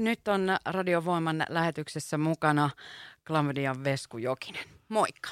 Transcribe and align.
Nyt 0.00 0.28
on 0.28 0.56
Radiovoiman 0.64 1.44
lähetyksessä 1.48 2.18
mukana 2.18 2.70
Klamydian 3.26 3.84
Vesku 3.84 4.18
Jokinen. 4.18 4.64
Moikka. 4.88 5.30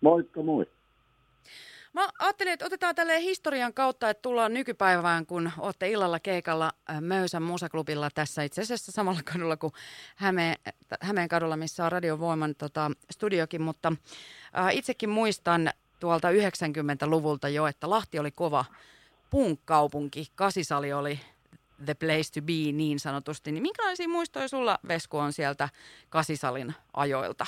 Moikka 0.00 0.42
moi. 0.42 0.66
Mä 1.92 2.08
ajattelin, 2.18 2.52
että 2.52 2.66
otetaan 2.66 2.94
tälle 2.94 3.20
historian 3.20 3.74
kautta, 3.74 4.10
että 4.10 4.22
tullaan 4.22 4.54
nykypäivään, 4.54 5.26
kun 5.26 5.50
olette 5.58 5.90
illalla 5.90 6.20
keikalla 6.20 6.72
äh, 6.90 7.00
Möysän 7.00 7.42
musaklubilla 7.42 8.10
tässä 8.14 8.42
itse 8.42 8.62
asiassa 8.62 8.92
samalla 8.92 9.20
kadulla 9.32 9.56
kuin 9.56 9.72
Hämeen, 10.16 10.56
Hämeen 11.00 11.28
kadulla, 11.28 11.56
missä 11.56 11.84
on 11.84 11.92
Radiovoiman 11.92 12.54
tota, 12.58 12.90
studiokin, 13.10 13.62
mutta 13.62 13.92
äh, 14.58 14.76
itsekin 14.76 15.10
muistan 15.10 15.70
tuolta 16.00 16.28
90-luvulta 16.30 17.48
jo, 17.48 17.66
että 17.66 17.90
Lahti 17.90 18.18
oli 18.18 18.30
kova 18.30 18.64
punk-kaupunki, 19.30 20.26
Kasisali 20.34 20.92
oli 20.92 21.20
the 21.84 21.94
place 21.94 22.40
to 22.40 22.46
be 22.46 22.72
niin 22.72 22.98
sanotusti. 22.98 23.52
Niin 23.52 23.62
minkälaisia 23.62 24.08
muistoja 24.08 24.48
sulla, 24.48 24.78
Vesku, 24.88 25.18
on 25.18 25.32
sieltä 25.32 25.68
Kasisalin 26.08 26.74
ajoilta? 26.94 27.46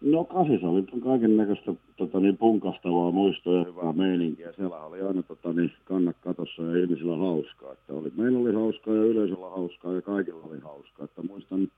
No 0.00 0.24
Kasisali 0.24 0.84
on 0.92 1.00
kaiken 1.00 1.36
näköistä 1.36 1.74
tota, 1.96 2.20
niin, 2.20 2.38
punkastavaa 2.38 3.10
muistoa 3.10 3.58
ja 3.58 3.64
hyvää 3.64 3.92
meininkiä. 3.92 4.52
Siellä 4.52 4.76
oli 4.76 5.00
aina 5.00 5.22
tota, 5.22 5.52
niin, 5.52 5.72
kannat 5.84 6.16
katossa 6.20 6.62
ja 6.62 6.82
ihmisillä 6.82 7.16
hauskaa. 7.16 7.72
Että 7.72 7.92
oli, 7.92 8.12
meillä 8.16 8.38
oli 8.38 8.54
hauskaa 8.54 8.94
ja 8.94 9.02
yleisöllä 9.02 9.50
hauskaa 9.50 9.92
ja 9.92 10.02
kaikilla 10.02 10.42
oli 10.42 10.60
hauskaa. 10.60 11.04
Että 11.04 11.22
muistan 11.22 11.68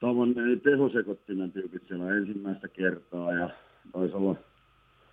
tavanneeni 0.00 0.56
tehosekottimen 0.56 1.52
tyypit 1.52 1.82
siellä 1.88 2.14
ensimmäistä 2.16 2.68
kertaa 2.68 3.32
ja 3.32 3.50
taisi 3.92 4.14
olla 4.14 4.36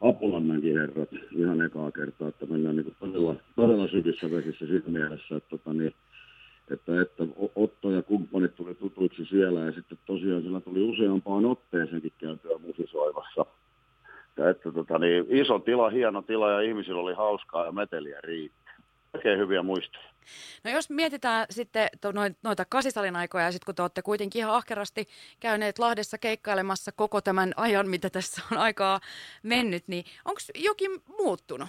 Apulannankin 0.02 0.80
herrat 0.80 1.10
ihan 1.32 1.62
ekaa 1.62 1.92
kertaa, 1.92 2.28
että 2.28 2.46
mennään 2.46 2.76
niin 2.76 2.96
todella, 3.00 3.36
todella 3.56 3.88
syvissä 3.88 4.32
vesissä 4.32 4.66
siinä 4.66 4.88
mielessä, 4.88 5.36
että, 5.36 5.50
tota, 5.50 5.74
niin, 5.74 5.94
että, 6.72 7.02
että 7.02 7.24
Otto 7.56 7.92
ja 7.92 8.02
kumppanit 8.02 8.56
tuli 8.56 8.76
tutuiksi 8.76 9.26
siellä 9.26 9.60
ja 9.60 9.72
sitten 9.72 9.98
tosiaan 10.06 10.42
siellä 10.42 10.62
tuli 10.62 10.82
useampaan 10.82 11.46
otteeseenkin 11.46 12.14
käytyä 12.18 12.58
musisoivassa. 12.58 13.46
Ja 14.38 14.50
että, 14.50 14.72
tota, 14.72 15.00
niin, 15.00 15.26
iso 15.30 15.60
tila, 15.60 15.90
hieno 15.90 16.22
tila 16.22 16.52
ja 16.52 16.62
ihmisillä 16.62 17.02
oli 17.02 17.14
hauskaa 17.14 17.66
ja 17.66 17.72
meteliä 17.72 18.20
riitti. 18.24 18.69
Oikein 19.14 19.40
hyviä 19.40 19.64
muistoja. 19.64 20.10
No 20.64 20.72
jos 20.72 20.90
mietitään 20.90 21.46
sitten 21.50 21.90
noita 22.44 22.66
kasisalin 22.66 23.16
aikoja 23.16 23.46
ja 23.46 23.52
sitten 23.52 23.66
kun 23.66 23.76
te 23.76 23.82
olette 23.82 24.02
kuitenkin 24.02 24.40
ihan 24.40 24.54
ahkerasti 24.54 25.06
käyneet 25.40 25.80
Lahdessa 25.80 26.18
keikkailemassa 26.18 26.92
koko 26.92 27.22
tämän 27.22 27.54
ajan, 27.58 27.90
mitä 27.90 28.10
tässä 28.10 28.42
on 28.52 28.58
aikaa 28.58 29.00
mennyt, 29.44 29.84
niin 29.88 30.06
onko 30.26 30.40
jokin 30.56 30.92
muuttunut? 31.18 31.68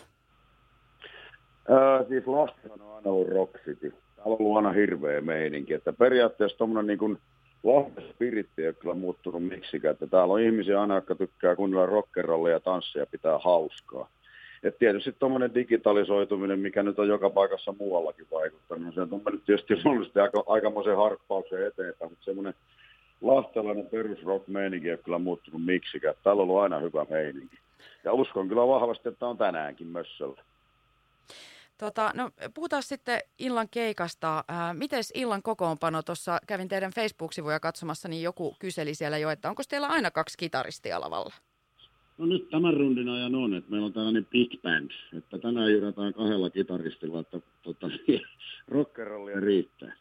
Öö, 1.70 2.04
siis 2.08 2.26
Lahti 2.26 2.68
on 2.70 2.96
aina 2.96 3.10
ollut 3.10 3.28
Rock 3.28 3.64
City. 3.64 3.90
Täällä 3.90 4.34
on 4.34 4.36
ollut 4.40 4.56
aina 4.56 4.72
hirveä 4.72 5.20
meininki. 5.20 5.74
Että 5.74 5.92
periaatteessa 5.92 6.58
tuommoinen 6.58 6.86
niin 6.86 6.98
kuin 6.98 7.18
Lahden 7.62 8.10
spiritti 8.10 8.62
ei 8.62 8.68
ole 8.68 8.74
kyllä 8.74 8.94
muuttunut 8.94 9.48
miksikään. 9.48 9.92
Että 9.92 10.06
täällä 10.06 10.34
on 10.34 10.40
ihmisiä 10.40 10.80
aina, 10.80 10.94
jotka 10.94 11.14
tykkää 11.14 11.56
kuunnella 11.56 11.86
rockerollia 11.86 12.52
ja 12.52 12.60
tanssia 12.60 13.06
pitää 13.06 13.38
hauskaa. 13.38 14.08
Et 14.62 14.78
tietysti 14.78 15.12
tuommoinen 15.12 15.54
digitalisoituminen, 15.54 16.58
mikä 16.58 16.82
nyt 16.82 16.98
on 16.98 17.08
joka 17.08 17.30
paikassa 17.30 17.74
muuallakin 17.78 18.26
vaikuttanut, 18.30 18.84
niin 18.84 18.94
se 18.94 19.00
on 19.00 19.22
mennyt 19.24 19.44
tietysti 19.44 19.74
luonnollisesti 19.84 20.20
aika, 20.20 20.44
aikamoisen 20.46 20.96
harppauksen 20.96 21.66
eteenpäin, 21.66 22.12
mutta 22.12 22.24
semmoinen 22.24 22.54
lahtelainen 23.20 23.86
perusrock 23.86 24.44
ei 24.48 24.90
ole 24.90 24.98
kyllä 24.98 25.18
muuttunut 25.18 25.64
miksikään. 25.64 26.14
Täällä 26.22 26.42
on 26.42 26.48
ollut 26.48 26.62
aina 26.62 26.78
hyvä 26.78 27.06
meininki. 27.10 27.58
Ja 28.04 28.12
uskon 28.12 28.48
kyllä 28.48 28.66
vahvasti, 28.66 29.08
että 29.08 29.26
on 29.26 29.38
tänäänkin 29.38 29.86
mössöllä. 29.86 30.42
Tota, 31.78 32.10
no, 32.14 32.30
puhutaan 32.54 32.82
sitten 32.82 33.20
illan 33.38 33.68
keikasta. 33.70 34.44
Ää, 34.48 34.74
mites 34.74 35.12
illan 35.14 35.42
kokoonpano? 35.42 36.02
Tuossa 36.02 36.38
kävin 36.46 36.68
teidän 36.68 36.92
Facebook-sivuja 36.92 37.60
katsomassa, 37.60 38.08
niin 38.08 38.22
joku 38.22 38.56
kyseli 38.58 38.94
siellä 38.94 39.18
jo, 39.18 39.30
että 39.30 39.48
onko 39.48 39.62
teillä 39.68 39.86
aina 39.86 40.10
kaksi 40.10 40.38
kitaristia 40.38 41.00
lavalla? 41.00 41.34
No 42.20 42.26
nyt 42.26 42.50
tämän 42.50 42.74
rundin 42.74 43.08
ajan 43.08 43.34
on, 43.34 43.54
että 43.54 43.70
meillä 43.70 43.86
on 43.86 43.92
tällainen 43.92 44.26
big 44.26 44.62
band, 44.62 44.90
että 45.18 45.38
tänään 45.38 45.72
jyrätään 45.72 46.14
kahdella 46.14 46.50
kitaristilla, 46.50 47.20
että 47.20 47.40
tota, 47.62 47.90
rockerollia 48.68 49.40
riittää. 49.40 49.92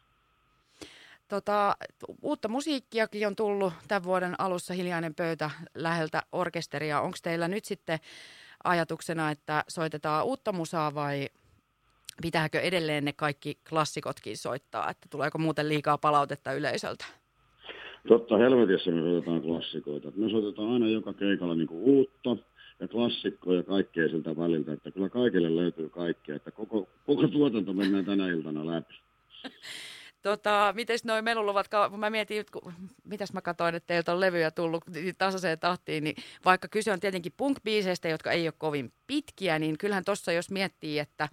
Tota, 1.28 1.76
uutta 2.22 2.48
musiikkiakin 2.48 3.26
on 3.26 3.36
tullut 3.36 3.72
tämän 3.88 4.04
vuoden 4.04 4.34
alussa 4.38 4.74
Hiljainen 4.74 5.14
pöytä 5.14 5.50
läheltä 5.74 6.22
orkesteria. 6.32 7.00
Onko 7.00 7.16
teillä 7.22 7.48
nyt 7.48 7.64
sitten 7.64 7.98
ajatuksena, 8.64 9.30
että 9.30 9.64
soitetaan 9.68 10.24
uutta 10.24 10.52
musaa 10.52 10.94
vai 10.94 11.28
pitääkö 12.22 12.60
edelleen 12.60 13.04
ne 13.04 13.12
kaikki 13.12 13.58
klassikotkin 13.68 14.36
soittaa? 14.36 14.90
Että 14.90 15.06
tuleeko 15.10 15.38
muuten 15.38 15.68
liikaa 15.68 15.98
palautetta 15.98 16.52
yleisöltä? 16.52 17.19
Totta 18.08 18.36
helvetissä 18.36 18.90
me 18.90 19.00
soitetaan 19.00 19.42
klassikoita. 19.42 20.12
Me 20.16 20.30
soitetaan 20.30 20.72
aina 20.72 20.88
joka 20.88 21.12
keikalla 21.12 21.54
niin 21.54 21.68
kuin 21.68 21.80
uutta 21.80 22.36
ja 22.80 22.88
klassikkoja 22.88 23.56
ja 23.56 23.62
kaikkea 23.62 24.08
siltä 24.08 24.36
väliltä, 24.36 24.72
että 24.72 24.90
kyllä 24.90 25.08
kaikille 25.08 25.56
löytyy 25.56 25.88
kaikkea, 25.88 26.36
että 26.36 26.50
koko, 26.50 26.88
koko 27.06 27.28
tuotanto 27.28 27.72
mennään 27.72 28.04
tänä 28.04 28.28
iltana 28.28 28.66
läpi. 28.66 28.94
Tota, 30.22 30.72
mites 30.76 31.04
noin 31.04 31.24
meluluvat, 31.24 31.66
kun 31.90 32.00
mä 32.00 32.10
mietin, 32.10 32.44
kun, 32.52 32.72
mitäs 33.04 33.32
mä 33.32 33.40
katsoin, 33.40 33.74
että 33.74 33.86
teiltä 33.86 34.12
on 34.12 34.20
levyjä 34.20 34.50
tullut 34.50 34.84
tasaiseen 35.18 35.58
tahtiin, 35.58 36.04
niin 36.04 36.16
vaikka 36.44 36.68
kyse 36.68 36.92
on 36.92 37.00
tietenkin 37.00 37.32
punk-biiseistä, 37.36 38.08
jotka 38.08 38.32
ei 38.32 38.46
ole 38.46 38.54
kovin 38.58 38.92
pitkiä, 39.06 39.58
niin 39.58 39.78
kyllähän 39.78 40.04
tuossa 40.04 40.32
jos 40.32 40.50
miettii, 40.50 40.98
että 40.98 41.28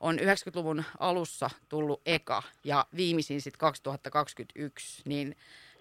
on 0.00 0.18
90-luvun 0.18 0.84
alussa 0.98 1.50
tullut 1.68 2.02
eka 2.06 2.42
ja 2.64 2.86
viimeisin 2.96 3.40
sitten 3.40 3.58
2021, 3.58 5.02
niin 5.04 5.36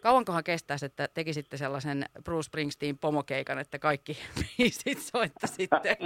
Kauankohan 0.06 0.44
kestäisi, 0.44 0.86
että 0.86 1.08
tekisitte 1.14 1.58
sellaisen 1.58 2.06
Bruce 2.24 2.46
Springsteen 2.46 2.98
pomokeikan, 2.98 3.60
että 3.60 3.80
kaikki 3.80 4.18
biisit 4.58 4.98
soittaisitte? 4.98 5.98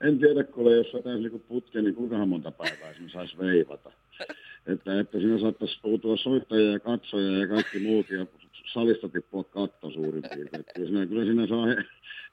en 0.00 0.18
tiedä, 0.18 0.44
kuule, 0.44 0.76
jos 0.76 0.90
saataisiin 0.90 1.22
niinku 1.22 1.38
putke, 1.38 1.82
niin 1.82 1.94
kuinka 1.94 2.26
monta 2.26 2.50
päivää 2.50 2.94
sinne 2.94 3.08
saisi 3.08 3.38
veivata. 3.38 3.92
Että, 4.66 5.00
että 5.00 5.18
siinä 5.18 5.38
saattaisi 5.38 5.78
puutua 5.82 6.16
soittajia 6.16 6.72
ja 6.72 6.80
katsoja 6.80 7.38
ja 7.38 7.46
kaikki 7.46 7.78
muut 7.78 8.10
ja 8.10 8.26
salista 8.72 9.08
tippua 9.08 9.44
katto 9.44 9.90
suurin 9.90 10.22
piirtein. 10.34 10.64
Kyllä 10.74 10.88
siinä, 10.88 11.06
kyllä 11.06 11.24
siinä 11.24 11.46
saa, 11.46 11.66
he, 11.66 11.76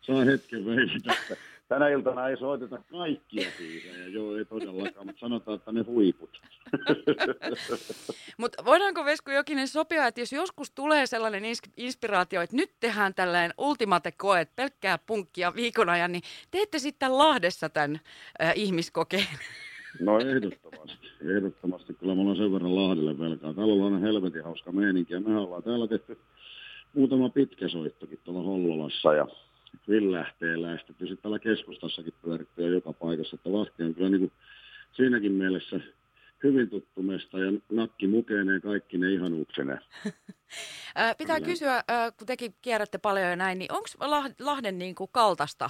saa 0.01 0.25
hetken 0.25 0.65
veivata. 0.65 1.35
Tänä 1.67 1.89
iltana 1.89 2.27
ei 2.27 2.37
soiteta 2.37 2.83
kaikkia 2.91 3.51
biisejä, 3.57 4.07
joo 4.07 4.37
ei 4.37 4.45
todellakaan, 4.45 5.05
mutta 5.05 5.19
sanotaan, 5.19 5.57
että 5.57 5.71
ne 5.71 5.81
huiput. 5.81 6.41
Mutta 8.37 8.65
voidaanko 8.65 9.05
Vesku 9.05 9.31
Jokinen 9.31 9.67
sopia, 9.67 10.07
että 10.07 10.21
jos 10.21 10.33
joskus 10.33 10.71
tulee 10.71 11.05
sellainen 11.05 11.43
inspiraatio, 11.77 12.41
että 12.41 12.55
nyt 12.55 12.71
tehdään 12.79 13.13
tällainen 13.13 13.53
ultimate 13.57 14.11
koe, 14.11 14.45
pelkkää 14.55 14.97
punkkia 14.97 15.55
viikon 15.55 15.89
ajan, 15.89 16.11
niin 16.11 16.23
teette 16.51 16.79
sitten 16.79 17.17
Lahdessa 17.17 17.69
tämän 17.69 17.99
äh, 18.41 18.53
ihmiskokeen? 18.55 19.27
No 19.99 20.19
ehdottomasti, 20.19 21.07
ehdottomasti. 21.21 21.93
Kyllä 21.93 22.15
me 22.15 22.21
ollaan 22.21 22.37
sen 22.37 22.53
verran 22.53 22.75
Lahdelle 22.75 23.19
velkaa. 23.19 23.53
Täällä 23.53 23.73
on 23.73 23.93
aina 23.93 23.99
helvetin 23.99 24.43
hauska 24.43 24.71
meininki 24.71 25.13
ja 25.13 25.19
me 25.19 25.37
ollaan 25.37 25.63
täällä 25.63 25.87
tehty 25.87 26.17
muutama 26.93 27.29
pitkä 27.29 27.69
soittokin 27.69 28.19
tuolla 28.23 28.43
Hollolassa 28.43 29.13
ja 29.13 29.27
villähteellä 29.87 30.71
ja 30.71 30.77
sitten 30.77 30.95
tietysti 30.95 31.21
täällä 31.21 31.39
keskustassakin 31.39 32.13
pyörittyy 32.21 32.73
joka 32.73 32.93
paikassa, 32.93 33.35
että 33.35 33.53
Lahti 33.53 33.83
on 33.83 33.93
kyllä 33.93 34.09
niin 34.09 34.19
kuin 34.19 34.31
siinäkin 34.91 35.31
mielessä 35.31 35.79
hyvin 36.43 36.69
tuttu 36.69 37.03
mesta 37.03 37.39
ja 37.39 37.51
nakki 37.71 38.07
mukeeneen 38.07 38.61
kaikki 38.61 38.97
ne 38.97 39.11
ihanuuksene. 39.11 39.79
Pitää 41.17 41.35
kyllä. 41.35 41.51
kysyä, 41.51 41.83
kun 42.17 42.27
tekin 42.27 42.55
kierrätte 42.61 42.97
paljon 42.97 43.29
ja 43.29 43.35
näin, 43.35 43.59
niin 43.59 43.71
onko 43.71 43.87
Lahden 44.39 44.77
niin 44.77 44.95
kuin 44.95 45.09
kaltaista 45.11 45.69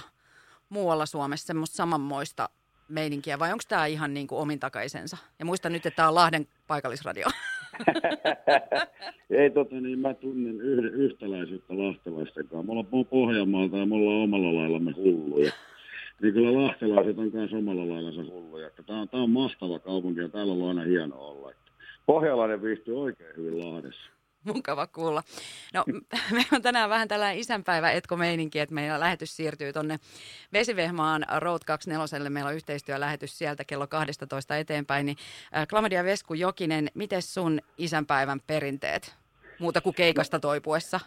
muualla 0.68 1.06
Suomessa 1.06 1.46
semmoista 1.46 1.76
samanmoista 1.76 2.48
meininkiä 2.92 3.38
vai 3.38 3.52
onko 3.52 3.64
tämä 3.68 3.86
ihan 3.86 4.14
niin 4.14 4.26
kuin 4.26 4.38
omintakaisensa? 4.38 5.16
Ja 5.38 5.44
muista 5.44 5.68
nyt, 5.68 5.86
että 5.86 5.96
tämä 5.96 6.08
on 6.08 6.14
Lahden 6.14 6.46
paikallisradio. 6.66 7.26
Ei 9.30 9.50
tota 9.50 9.74
niin, 9.80 9.98
mä 9.98 10.14
tunnen 10.14 10.60
yh, 10.60 10.84
yhtäläisyyttä 10.84 11.78
lahtelaisten 11.78 12.48
kanssa. 12.48 12.62
Me 12.62 12.72
ollaan 12.72 13.06
Pohjanmaalta 13.06 13.76
ja 13.76 13.86
me 13.86 13.94
ollaan 13.94 14.22
omalla 14.22 14.54
laillamme 14.54 14.92
hulluja. 14.96 15.52
Niin 16.22 16.34
kyllä 16.34 16.62
lahtelaiset 16.62 17.18
on 17.18 17.30
myös 17.32 17.52
omalla 17.52 17.88
laillansa 17.88 18.22
hulluja. 18.24 18.70
Tämä 18.86 19.00
on, 19.00 19.08
tämä 19.08 19.22
on 19.22 19.30
mahtava 19.30 19.78
kaupunki 19.78 20.20
ja 20.20 20.28
täällä 20.28 20.52
on 20.52 20.68
aina 20.68 20.82
hienoa 20.82 21.18
olla. 21.18 21.52
Pohjalainen 22.06 22.62
viihtyy 22.62 23.00
oikein 23.00 23.36
hyvin 23.36 23.60
Lahdessa. 23.60 24.10
Mukava 24.44 24.86
kuulla. 24.86 25.22
No, 25.74 25.84
meillä 26.34 26.48
on 26.52 26.62
tänään 26.62 26.90
vähän 26.90 27.08
tällainen 27.08 27.40
isänpäivä 27.40 27.90
etkomeininki, 27.90 28.58
että 28.58 28.74
meillä 28.74 29.00
lähetys 29.00 29.36
siirtyy 29.36 29.72
tuonne 29.72 29.98
Vesivehmaan 30.52 31.24
Road 31.36 31.62
24. 31.66 32.30
Meillä 32.30 32.48
on 32.48 32.54
yhteistyölähetys 32.54 33.38
sieltä 33.38 33.64
kello 33.64 33.86
12 33.86 34.56
eteenpäin. 34.56 35.06
Niin, 35.06 35.16
äh, 35.56 35.66
Klamedia 35.68 36.04
Vesku 36.04 36.34
Jokinen, 36.34 36.88
miten 36.94 37.22
sun 37.22 37.60
isänpäivän 37.78 38.40
perinteet 38.46 39.16
muuta 39.58 39.80
kuin 39.80 39.94
keikasta 39.94 40.40
toipuessa? 40.40 41.00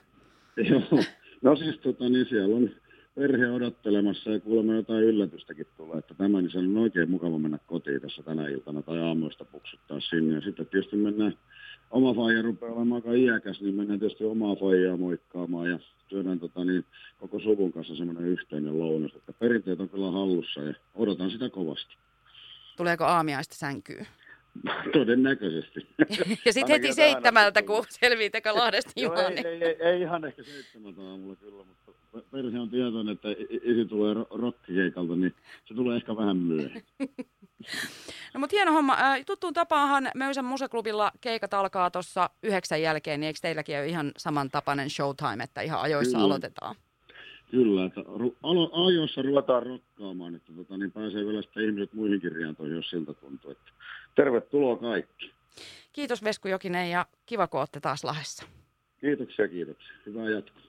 No 1.41 1.55
siis 1.55 1.79
tota, 1.79 2.09
niin 2.09 2.25
siellä 2.29 2.55
on 2.55 2.69
perhe 3.15 3.51
odottelemassa 3.51 4.29
ja 4.29 4.39
kuulemma 4.39 4.73
jotain 4.73 5.03
yllätystäkin 5.03 5.67
tulee, 5.77 5.97
että 5.97 6.13
tämä, 6.13 6.41
niin 6.41 6.57
on 6.57 6.77
oikein 6.77 7.09
mukava 7.09 7.39
mennä 7.39 7.59
kotiin 7.67 8.01
tässä 8.01 8.23
tänä 8.23 8.47
iltana 8.47 8.81
tai 8.81 8.99
aamuista 8.99 9.45
puksuttaa 9.45 9.99
sinne. 9.99 10.35
Ja 10.35 10.41
sitten 10.41 10.65
tietysti 10.65 10.95
mennään, 10.95 11.37
oma 11.91 12.13
faija 12.13 12.41
rupeaa 12.41 12.73
olemaan 12.73 13.01
aika 13.05 13.13
iäkäs, 13.13 13.61
niin 13.61 13.75
mennään 13.75 13.99
tietysti 13.99 14.23
omaa 14.23 14.55
faijaa 14.55 14.97
moikkaamaan 14.97 15.69
ja 15.69 15.79
syödään 16.09 16.39
tota, 16.39 16.65
niin, 16.65 16.85
koko 17.19 17.39
suvun 17.39 17.73
kanssa 17.73 17.95
semmoinen 17.95 18.25
yhteinen 18.25 18.79
lounas. 18.79 19.15
Että 19.15 19.33
perinteet 19.33 19.79
on 19.79 19.89
kyllä 19.89 20.11
hallussa 20.11 20.61
ja 20.61 20.73
odotan 20.95 21.31
sitä 21.31 21.49
kovasti. 21.49 21.95
Tuleeko 22.77 23.03
aamiaista 23.03 23.55
sänkyy? 23.55 24.05
Todennäköisesti. 24.93 25.87
ja 26.45 26.53
sitten 26.53 26.73
heti 26.73 26.93
seitsemältä, 26.93 27.63
kun 27.63 27.85
selvii 27.89 28.31
Lahdesta 28.53 28.91
Joo, 28.95 29.15
ei, 29.15 29.47
ei, 29.47 29.63
ei, 29.63 29.75
ei, 29.79 30.01
ihan 30.01 30.25
ehkä 30.25 30.43
seitsemältä 30.43 31.01
aamulla 31.01 31.35
kyllä, 31.35 31.63
mutta 31.63 31.91
perhe 32.31 32.59
on 32.59 32.69
tietoinen, 32.69 33.13
että 33.13 33.27
isi 33.63 33.85
tulee 33.85 34.15
rokkikeikalta, 34.29 35.15
niin 35.15 35.33
se 35.65 35.73
tulee 35.73 35.95
ehkä 35.95 36.15
vähän 36.15 36.37
myöhemmin. 36.37 36.83
no 38.33 38.39
mutta 38.39 38.55
hieno 38.55 38.71
homma. 38.71 38.97
Tuttuun 39.25 39.53
tapaahan 39.53 40.09
Möysän 40.15 40.45
musaklubilla 40.45 41.11
keikat 41.21 41.53
alkaa 41.53 41.91
tuossa 41.91 42.29
yhdeksän 42.43 42.81
jälkeen, 42.81 43.19
niin 43.19 43.27
eikö 43.27 43.39
teilläkin 43.41 43.77
ole 43.77 43.87
ihan 43.87 44.11
samantapainen 44.17 44.89
showtime, 44.89 45.43
että 45.43 45.61
ihan 45.61 45.81
ajoissa 45.81 46.17
Kyllä. 46.17 46.25
aloitetaan? 46.25 46.75
Kyllä, 47.51 47.85
että 47.85 48.01
alo- 48.43 48.85
ajoissa 48.87 49.21
ruvetaan 49.21 49.63
rokkaamaan, 49.63 50.35
että 50.35 50.53
tota, 50.53 50.77
niin 50.77 50.91
pääsee 50.91 51.25
vielä 51.25 51.41
sitten 51.41 51.65
ihmiset 51.65 51.93
muihinkin 51.93 52.31
riantoihin, 52.31 52.75
jos 52.75 52.89
siltä 52.89 53.13
tuntuu. 53.13 53.51
Että 53.51 53.71
tervetuloa 54.15 54.77
kaikki. 54.77 55.31
Kiitos 55.93 56.23
Vesku 56.23 56.47
Jokinen 56.47 56.89
ja 56.91 57.05
kiva, 57.25 57.47
kun 57.47 57.59
olette 57.59 57.79
taas 57.79 58.03
Lahdessa. 58.03 58.45
Kiitoksia, 59.01 59.47
kiitoksia. 59.47 59.93
Hyvää 60.05 60.29
jatkoa. 60.29 60.61